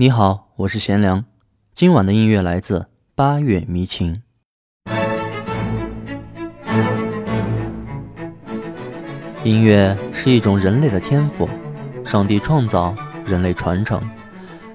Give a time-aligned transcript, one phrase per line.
[0.00, 1.24] 你好，我是贤良。
[1.74, 2.78] 今晚的音乐来自
[3.16, 4.22] 《八月迷情》。
[9.42, 11.48] 音乐是一种人类的天赋，
[12.04, 12.94] 上帝创造，
[13.26, 14.00] 人类传承，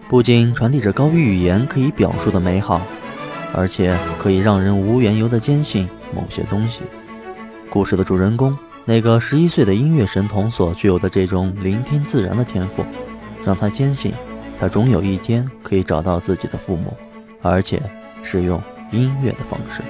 [0.10, 2.82] 不仅传递着高于语言可以表述的美好，
[3.54, 6.82] 而且可以让人无缘由的坚信某些东西。
[7.70, 12.84] 故事的主人公，那个十一岁的音乐神童所具有的这种聆听自然的天赋，
[13.46, 14.14] 让他坚信，
[14.64, 16.96] 他总有一天可以找到自己的父母，
[17.42, 17.82] 而且
[18.24, 18.62] 是用
[18.94, 19.82] 音乐的方式。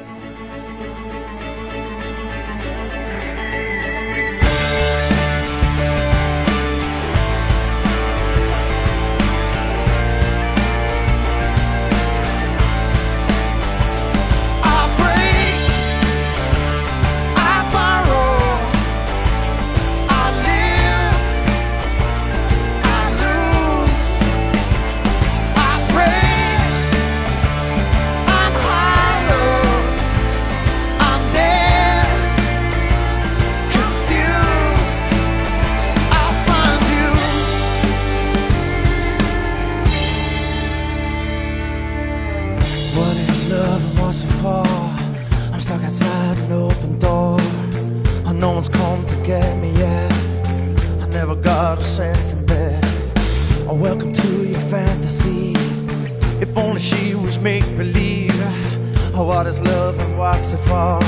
[59.13, 60.99] how what is love and what's before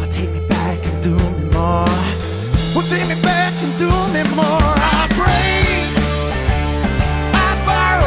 [0.00, 1.88] i'll take me back and do me more.
[2.72, 3.90] we'll take me back and do
[4.34, 5.90] more i'll break
[7.34, 8.06] i'll break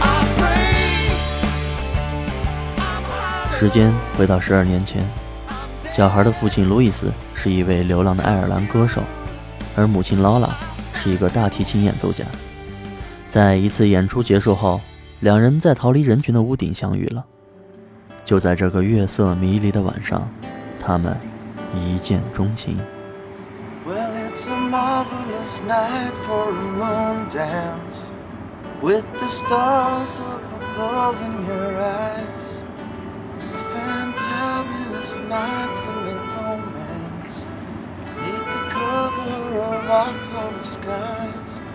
[0.00, 0.60] i'll break
[3.58, 5.02] 时间回到12年前，
[5.92, 9.02] 小孩的父亲路易斯是一位流浪的爱尔兰歌手，
[9.76, 10.48] 而母亲劳拉。
[11.02, 12.26] 是一个大提琴演奏家。
[13.30, 14.78] 在一次演出结束后，
[15.20, 17.24] 两人在逃离人群的屋顶相遇了。
[18.22, 20.28] 就在这个月色迷离的晚上，
[20.78, 21.16] 他们
[21.74, 22.78] 一见钟情。
[24.70, 27.00] Fabulous nights of romance
[39.30, 41.69] cover of October skies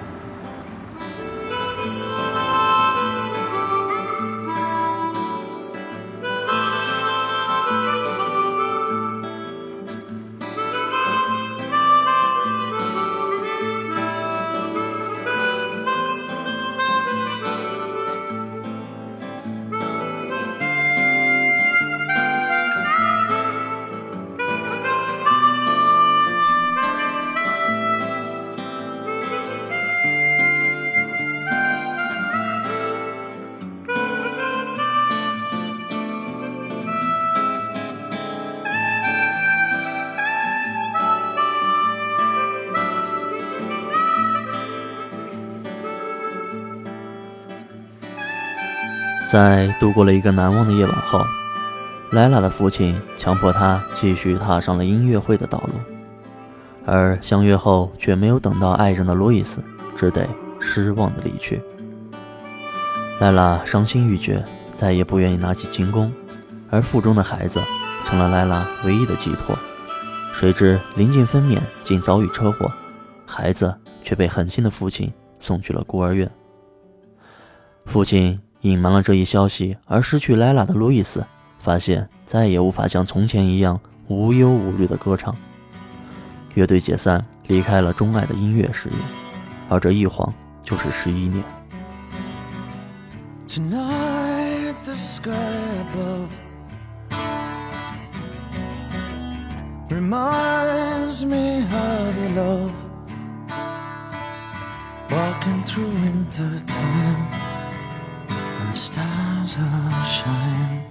[49.35, 51.19] 在度过了一个难忘的夜晚后，
[52.12, 55.73] 莱拉的父亲强迫她继续踏上了音乐会的道路，
[56.85, 59.62] 而相约后却没有等到爱人的路易斯，
[59.94, 60.25] 只得
[60.57, 61.62] 失望的离去。
[63.19, 64.41] 莱拉伤心欲绝，
[64.73, 66.09] 再也不愿意拿起琴弓，
[66.69, 67.62] 而腹中的孩子
[68.06, 69.53] 成了莱拉唯一的寄托。
[70.31, 72.72] 谁知临近分娩，竟遭遇车祸，
[73.25, 76.31] 孩子却被狠心的父亲送去了孤儿院。
[77.85, 78.40] 父亲。
[78.66, 81.24] 隐瞒了这一消息而失去莱拉的路易斯，
[81.62, 85.36] 发现再也无法像从前一样无忧无虑的歌唱。
[86.56, 88.96] 乐队解散，离开了钟爱的音乐事业，
[89.70, 90.34] 而这一晃
[90.64, 91.44] 就是十一年。
[108.76, 110.84] Stars will shine.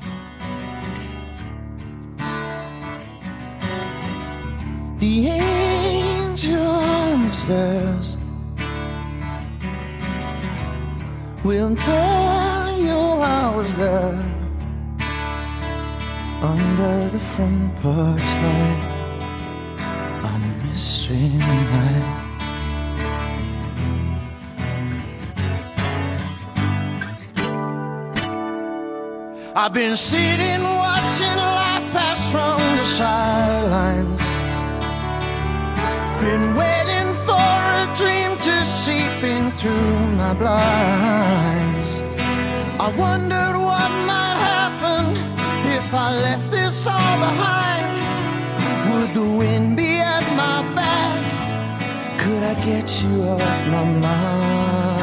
[4.99, 8.17] The angel says,
[11.45, 14.19] We'll tell you I was there
[16.43, 18.83] under the front porch light
[20.25, 22.34] on a mystery night.
[29.56, 34.21] I've been sitting watching life pass from the sidelines.
[36.21, 42.03] Been waiting for a dream to seep in through my blinds.
[42.81, 45.15] I wondered what might happen
[45.79, 47.95] if I left this all behind.
[48.91, 52.19] Would the wind be at my back?
[52.19, 54.94] Could I get you off my mind?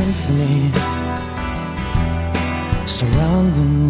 [0.00, 0.72] Symphony
[2.86, 3.89] surrounding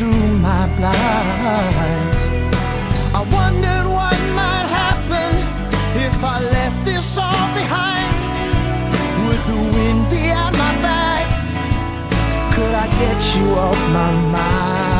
[0.00, 2.22] Into my blinds.
[3.14, 5.32] I wondered what might happen
[6.06, 8.14] if I left this all behind.
[9.26, 11.26] Would the wind be at my back?
[12.54, 14.97] Could I get you off my mind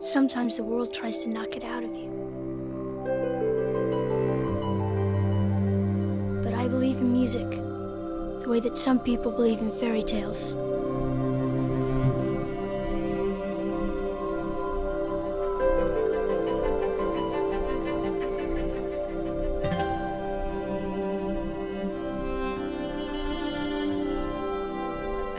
[0.00, 2.25] Sometimes the world tries to knock it out of you.
[6.86, 7.50] Believe in music
[8.40, 10.54] the way that some people believe in fairy tales.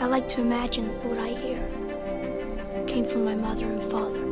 [0.02, 4.27] I like to imagine that what I hear came from my mother and father.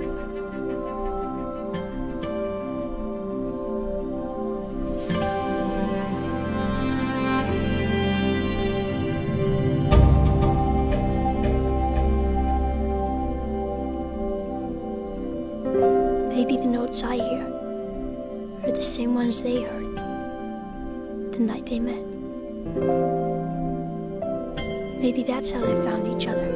[19.35, 19.97] The they heard
[21.33, 22.05] the night they met.
[25.01, 26.47] Maybe that's how they found each other.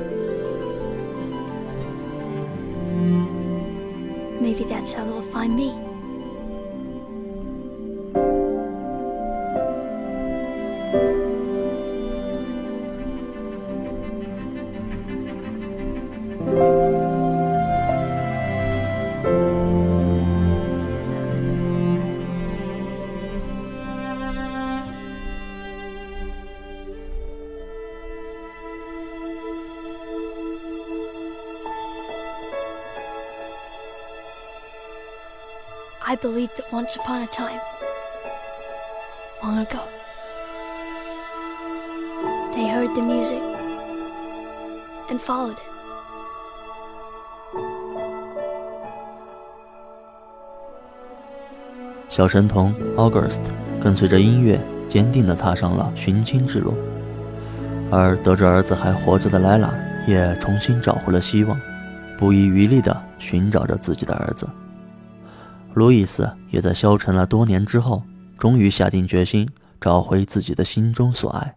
[4.39, 5.88] Maybe that's how they'll find me.
[36.21, 37.61] Believe that once upon a time,
[39.41, 39.79] long ago,
[42.53, 43.41] they heard the music
[45.09, 45.59] and followed it.
[52.09, 53.39] 小神童 August
[53.81, 54.59] 跟随着音乐，
[54.89, 56.73] 坚定地踏上了寻亲之路，
[57.89, 59.73] 而得知儿子还活着的莱拉
[60.05, 61.57] 也重新找回了希望，
[62.17, 64.45] 不遗余力地寻找着自己的儿子。
[65.79, 68.03] 路易斯也在消沉了多年之后，
[68.37, 69.47] 终于下定决心
[69.79, 71.55] 找回自己的心中所爱。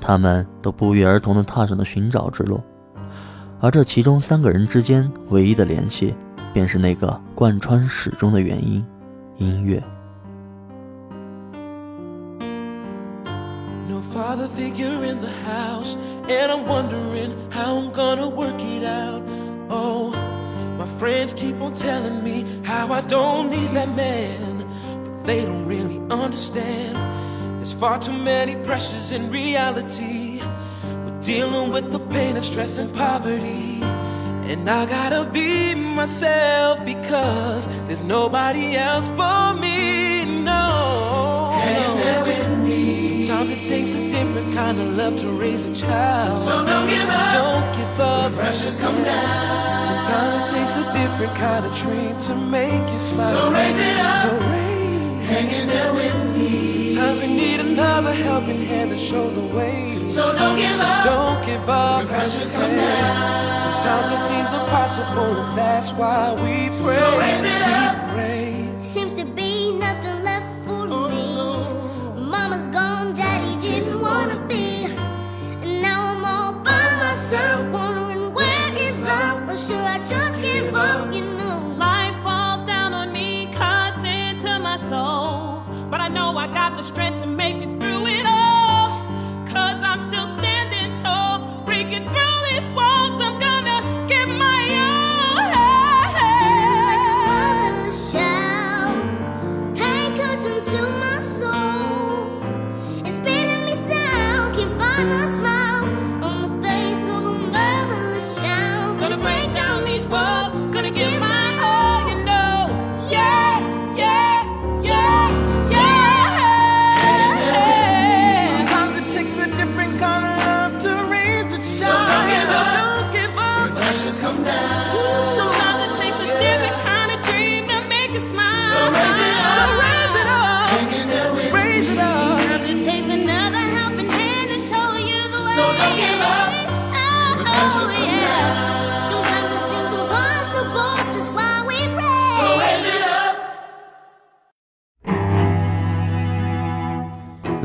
[0.00, 2.60] 他们都不约而同地踏上了寻找之路，
[3.60, 6.12] 而这其中三个人之间唯一的联系，
[6.52, 8.84] 便是那个贯穿始终的原因——
[9.38, 9.80] 音乐。
[13.88, 15.94] No father figure in the house,
[16.26, 19.22] and I'm wondering how I'm gonna work it out.
[19.68, 20.15] Oh,
[20.98, 24.66] friends keep on telling me how I don't need that man,
[25.04, 26.96] but they don't really understand.
[27.58, 30.40] There's far too many pressures in reality.
[30.84, 33.80] We're dealing with the pain of stress and poverty.
[34.50, 39.65] And I gotta be myself because there's nobody else for me.
[43.36, 46.38] Sometimes it takes a different kind of love to raise a child.
[46.38, 47.32] So don't give up.
[47.34, 48.32] Don't give up.
[48.32, 49.84] When pressures come down.
[49.84, 53.30] Sometimes it takes a different kind of dream to make you smile.
[53.30, 54.14] So raise it up.
[54.24, 55.26] So raise.
[55.28, 56.66] Hanging there with me.
[56.94, 60.02] Sometimes we need another helping hand to show the way.
[60.06, 61.04] So don't give up.
[61.04, 61.98] Don't give up.
[61.98, 63.60] When pressures come down.
[63.60, 66.96] Sometimes it seems impossible, and that's why we pray.
[66.96, 68.06] So raise it up.
[68.06, 68.74] We pray.
[68.80, 69.26] Seems to
[86.32, 88.88] know I got the strength to make it through it all.
[89.46, 90.15] Cause I'm still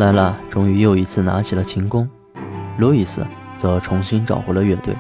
[0.02, 2.10] 莱拉终于又一次拿起了琴弓，
[2.80, 3.24] 路易斯
[3.56, 4.96] 则重新找回了乐队。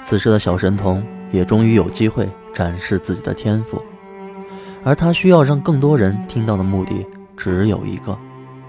[0.00, 1.02] 此时的小神童
[1.32, 3.82] 也终于有机会展示自己的天赋，
[4.84, 7.04] 而他需要让更多人听到的目的
[7.36, 8.16] 只有一个，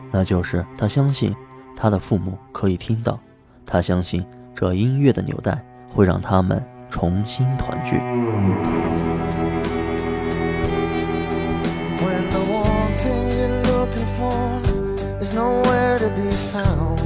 [0.10, 1.36] 那就是他相信
[1.76, 3.20] 他的父母可以听到，
[3.64, 8.02] 他相信这音乐的纽带会让他们重新团聚。
[15.34, 17.00] Nowhere to be found.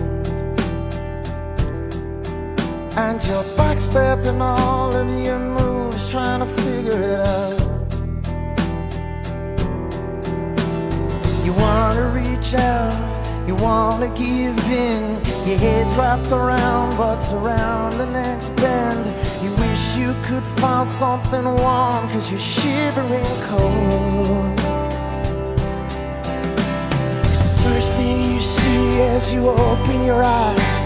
[2.98, 7.60] And you're backstepping all of your moves, trying to figure it out.
[11.46, 15.24] You wanna reach out, you wanna give in.
[15.48, 19.06] Your head's wrapped around what's around the next bend.
[19.44, 24.60] You wish you could find something warm, cause you're shivering cold.
[27.64, 28.07] First thing
[28.38, 30.78] you see as you open your eyes.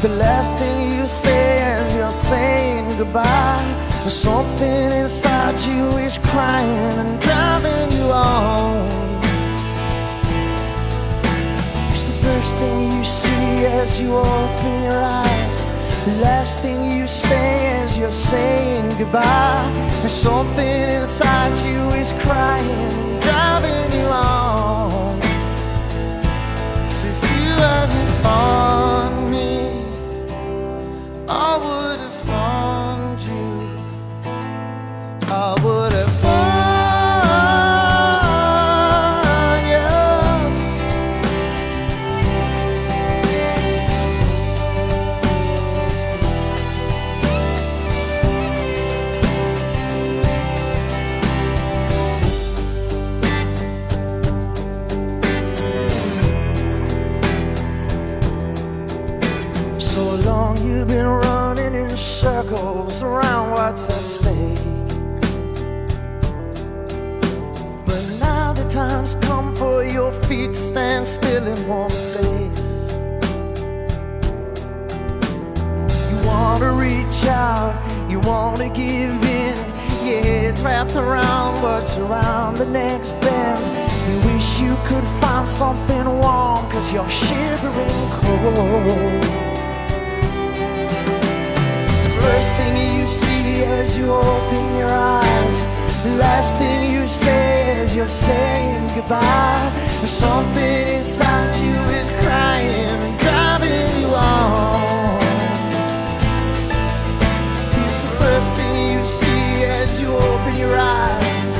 [0.00, 3.62] The last thing you say as you're saying goodbye.
[4.00, 8.86] There's something inside you is crying and driving you on.
[11.92, 15.58] It's the first thing you see as you open your eyes.
[16.06, 19.68] The last thing you say as you're saying goodbye.
[20.00, 23.83] There's something inside you is crying, and driving
[63.74, 64.58] at stake.
[67.84, 72.94] But now the time's come for your feet to stand still in one place.
[76.08, 77.74] You wanna reach out,
[78.08, 79.56] you wanna give in.
[80.04, 83.64] Yeah, it's wrapped around what's around the next bend.
[84.08, 87.90] You wish you could find something warm, cause you're shivering
[88.22, 89.53] cold.
[92.24, 95.56] First thing you see as you open your eyes.
[96.04, 99.70] The last thing you say as you're saying goodbye.
[100.06, 105.20] Something inside you is crying and driving you on.
[107.84, 111.50] It's the first thing you see as you open your eyes.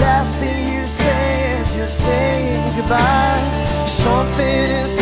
[0.00, 3.40] Last thing you say as you're saying goodbye.
[3.86, 5.01] Something inside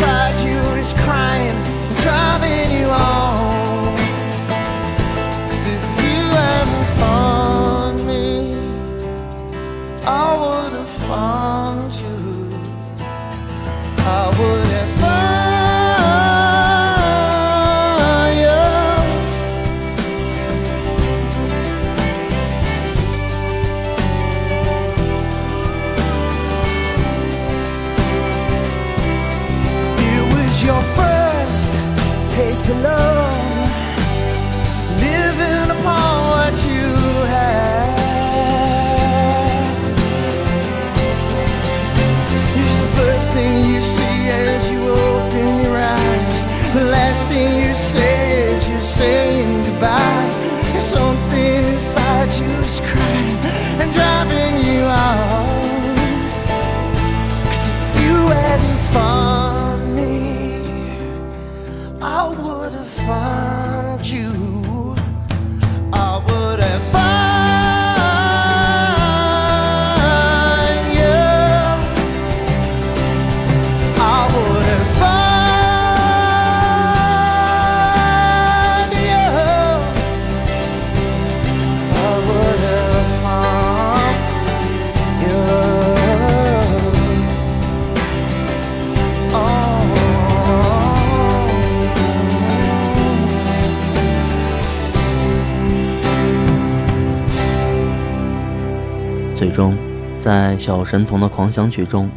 [99.51, 99.77] 中，
[100.19, 102.09] 在小神童的狂想曲中，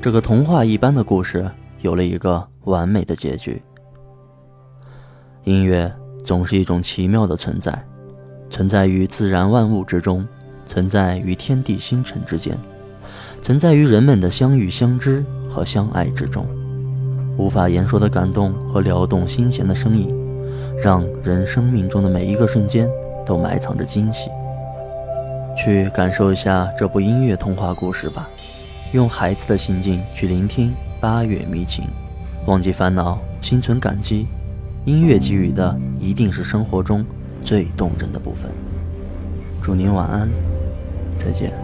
[0.00, 1.50] 这个童话一般的故事
[1.80, 3.62] 有了一个完美的结局。
[5.44, 7.84] 音乐总是一种奇妙的存在，
[8.50, 10.26] 存在于自然万物之中，
[10.66, 12.56] 存在于天地星辰之间，
[13.40, 16.46] 存在于人们的相遇、相知和相爱之中。
[17.38, 20.08] 无法言说的感动和撩动心弦的声音，
[20.82, 22.88] 让人生命中的每一个瞬间
[23.24, 24.28] 都埋藏着惊喜。
[25.56, 28.28] 去感受一下这部音乐童话故事吧，
[28.92, 31.84] 用孩子的心境去聆听八月迷情，
[32.46, 34.26] 忘记烦恼，心存感激。
[34.84, 37.04] 音乐给予的一定是生活中
[37.44, 38.50] 最动人的部分。
[39.62, 40.28] 祝您晚安，
[41.16, 41.61] 再见。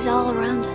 [0.00, 0.69] Is all around us.